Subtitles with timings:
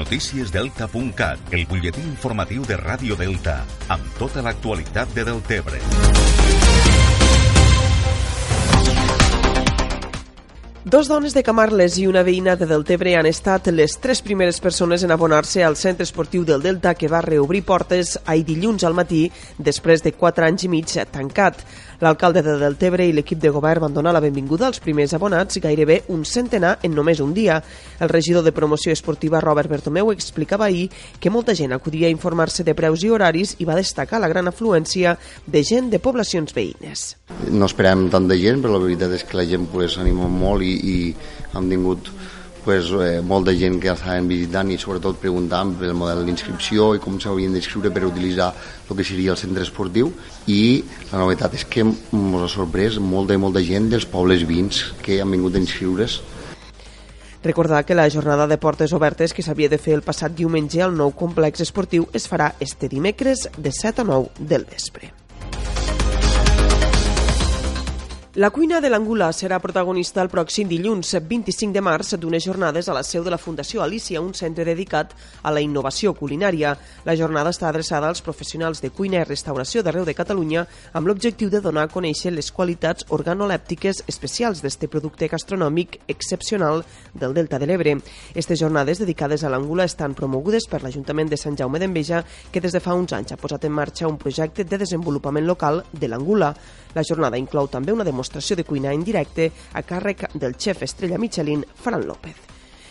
[0.00, 3.58] Noticiesdelta.cat, el butlletí informatiu de Ràdio Delta,
[3.92, 5.80] amb tota l'actualitat de Deltebre.
[10.90, 15.04] Dos dones de Camarles i una veïna de Deltebre han estat les tres primeres persones
[15.04, 19.26] en abonar-se al centre esportiu del Delta que va reobrir portes ahir dilluns al matí
[19.58, 21.60] després de quatre anys i mig tancat.
[22.00, 25.98] L'alcalde de Deltebre i l'equip de govern van donar la benvinguda als primers abonats, gairebé
[26.08, 27.58] un centenar en només un dia.
[28.00, 30.88] El regidor de promoció esportiva, Robert Bertomeu, explicava ahir
[31.20, 34.48] que molta gent acudia a informar-se de preus i horaris i va destacar la gran
[34.48, 37.04] afluència de gent de poblacions veïnes.
[37.52, 40.64] No esperàvem tant de gent, però la veritat és que la gent pues, anima molt
[40.64, 40.98] i, i
[41.52, 42.08] han tingut
[42.64, 47.18] pues, eh, molta gent que estaven visitant i sobretot preguntant pel model d'inscripció i com
[47.20, 48.50] s'haurien d'inscriure per utilitzar
[48.88, 50.12] el que seria el centre esportiu
[50.46, 54.90] i la novetat és que ens ha sorprès molta i molta gent dels pobles vins
[55.02, 56.20] que han vingut a inscriure's
[57.42, 60.92] Recordar que la jornada de portes obertes que s'havia de fer el passat diumenge al
[60.92, 65.19] nou complex esportiu es farà este dimecres de 7 a 9 del vespre.
[68.40, 72.94] La cuina de l'Angula serà protagonista el pròxim dilluns 25 de març d'unes jornades a
[72.96, 75.10] la seu de la Fundació Alicia, un centre dedicat
[75.42, 76.70] a la innovació culinària.
[77.04, 80.62] La jornada està adreçada als professionals de cuina i restauració d'arreu de Catalunya
[80.94, 86.80] amb l'objectiu de donar a conèixer les qualitats organolèptiques especials d'este producte gastronòmic excepcional
[87.12, 87.98] del Delta de l'Ebre.
[88.32, 92.72] Estes jornades dedicades a l'Angula estan promogudes per l'Ajuntament de Sant Jaume d'Enveja, que des
[92.72, 96.54] de fa uns anys ha posat en marxa un projecte de desenvolupament local de l'Angula.
[96.96, 101.18] La jornada inclou també una demostració de cuina en directe a càrrec del xef estrella
[101.18, 102.50] Michelin, Fran López.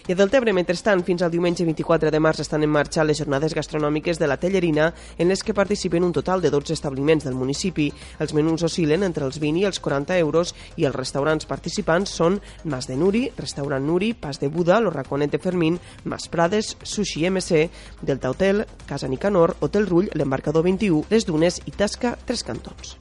[0.09, 3.53] I a Deltebre, mentrestant, fins al diumenge 24 de març estan en marxa les jornades
[3.53, 4.87] gastronòmiques de la Tellerina,
[5.21, 7.91] en les que participen un total de 12 establiments del municipi.
[8.17, 12.39] Els menús oscil·len entre els 20 i els 40 euros i els restaurants participants són
[12.63, 17.27] Mas de Nuri, Restaurant Nuri, Pas de Buda, Lo Raconet de Fermín, Mas Prades, Sushi
[17.29, 17.69] MC,
[18.01, 22.97] Delta Hotel, Casa Nicanor, Hotel Rull, l'Embarcador 21, Les Dunes i Tasca Tres Cantons.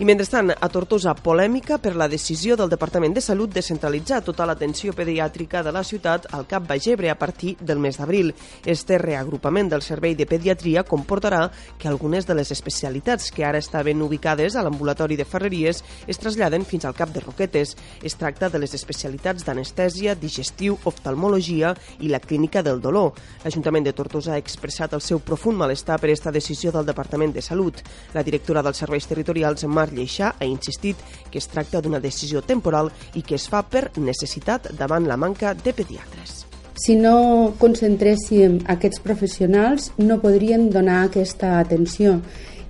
[0.00, 4.46] I mentrestant, a Tortosa, polèmica per la decisió del Departament de Salut de centralitzar tota
[4.48, 8.30] l'atenció pediàtrica de la ciutat al Cap Bagebre a partir del mes d'abril.
[8.64, 14.00] Este reagrupament del servei de pediatria comportarà que algunes de les especialitats que ara estaven
[14.00, 17.76] ubicades a l'ambulatori de Ferreries es traslladen fins al Cap de Roquetes.
[18.02, 23.12] Es tracta de les especialitats d'anestèsia, digestiu, oftalmologia i la clínica del dolor.
[23.44, 27.44] L'Ajuntament de Tortosa ha expressat el seu profund malestar per esta decisió del Departament de
[27.44, 27.84] Salut.
[28.16, 30.96] La directora dels serveis territorials, Mar Lleixà ha insistit
[31.30, 35.54] que es tracta d'una decisió temporal i que es fa per necessitat davant la manca
[35.54, 36.46] de pediatres.
[36.80, 42.20] Si no concentréssim aquests professionals no podríem donar aquesta atenció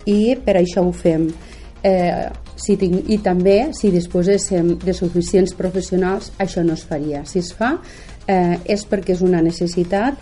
[0.08, 1.28] i per això ho fem.
[1.82, 2.28] Eh,
[2.60, 7.22] si tinc, I també, si disposéssim de suficients professionals, això no es faria.
[7.24, 7.76] Si es fa,
[8.26, 10.18] eh, és perquè és una necessitat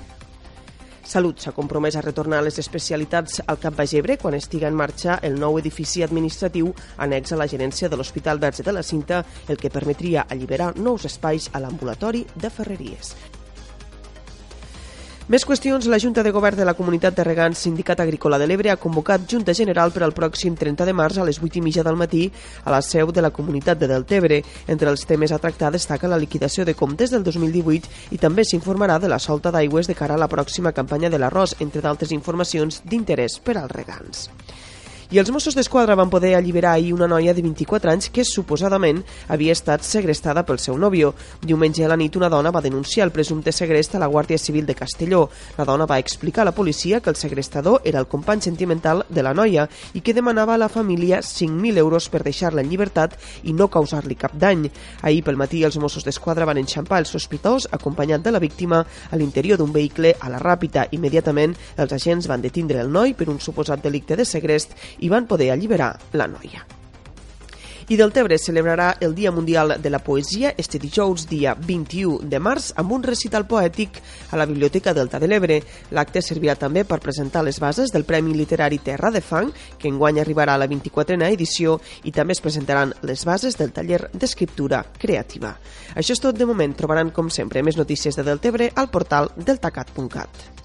[1.08, 5.38] Salut s'ha compromès a retornar les especialitats al Cap Bagebre quan estiga en marxa el
[5.40, 6.68] nou edifici administratiu
[7.06, 11.08] annex a la gerència de l'Hospital Verge de la Cinta, el que permetria alliberar nous
[11.08, 13.16] espais a l'ambulatori de Ferreries.
[15.28, 15.84] Més qüestions.
[15.92, 19.26] La Junta de Govern de la Comunitat de Regants Sindicat Agrícola de l'Ebre ha convocat
[19.28, 22.22] Junta General per al pròxim 30 de març a les 8 i mitja del matí
[22.64, 24.38] a la seu de la Comunitat de Deltebre.
[24.66, 28.96] Entre els temes a tractar destaca la liquidació de comptes del 2018 i també s'informarà
[28.96, 32.80] de la solta d'aigües de cara a la pròxima campanya de l'arròs, entre d'altres informacions
[32.88, 34.30] d'interès per als regants.
[35.08, 38.98] I els Mossos d'Esquadra van poder alliberar ahir una noia de 24 anys que suposadament
[39.32, 41.14] havia estat segrestada pel seu nòvio.
[41.40, 44.66] Diumenge a la nit una dona va denunciar el presumpte segrest a la Guàrdia Civil
[44.68, 45.30] de Castelló.
[45.56, 49.24] La dona va explicar a la policia que el segrestador era el company sentimental de
[49.24, 49.64] la noia
[49.94, 54.14] i que demanava a la família 5.000 euros per deixar-la en llibertat i no causar-li
[54.14, 54.68] cap dany.
[55.00, 59.16] Ahir pel matí els Mossos d'Esquadra van enxampar el sospitós acompanyat de la víctima a
[59.16, 60.84] l'interior d'un vehicle a la Ràpita.
[60.92, 65.26] Immediatament els agents van detindre el noi per un suposat delicte de segrest i van
[65.26, 66.66] poder alliberar la noia.
[67.88, 72.74] I Deltebre celebrarà el Dia Mundial de la Poesia este dijous, dia 21 de març,
[72.76, 75.56] amb un recital poètic a la Biblioteca Delta de l'Ebre.
[75.96, 79.48] L'acte servirà també per presentar les bases del Premi Literari Terra de Fang,
[79.80, 84.10] que enguany arribarà a la 24a edició, i també es presentaran les bases del taller
[84.12, 85.56] d'escriptura creativa.
[85.96, 86.76] Això és tot de moment.
[86.76, 90.58] Trobaran, com sempre, més notícies de Deltebre al portal deltacat.cat.